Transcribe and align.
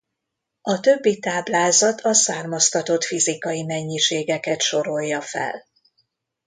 A 0.61 0.79
többi 0.79 1.19
táblázat 1.19 2.01
a 2.01 2.13
származtatott 2.13 3.03
fizikai 3.03 3.63
mennyiségeket 3.63 4.61
sorolja 4.61 5.21
fel. 5.21 5.65